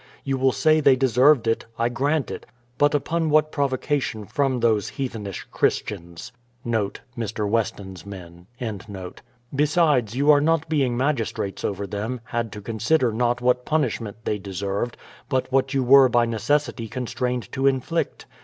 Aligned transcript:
You 0.23 0.35
will 0.39 0.51
say 0.51 0.79
they 0.79 0.95
deserved 0.95 1.45
it. 1.47 1.67
I 1.77 1.87
grant 1.87 2.31
it; 2.31 2.47
but 2.79 2.95
upon 2.95 3.29
what 3.29 3.51
provocation 3.51 4.25
from 4.25 4.59
those 4.59 4.89
heathenish 4.97 5.45
Christians?* 5.51 6.31
Besides, 6.65 7.05
you 10.15 10.39
not 10.41 10.67
being 10.69 10.97
magistrates 10.97 11.63
over 11.63 11.85
them, 11.85 12.19
had 12.23 12.51
to 12.51 12.61
consider 12.61 13.11
not 13.11 13.41
what 13.41 13.63
punishment 13.63 14.17
they 14.23 14.39
deserved, 14.39 14.97
but 15.29 15.51
what 15.51 15.75
you 15.75 15.83
were 15.83 16.09
by 16.09 16.25
necessity 16.25 16.87
constrained 16.87 17.51
to 17.51 17.65
infiict. 17.65 18.25